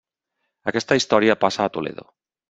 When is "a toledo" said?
1.67-2.07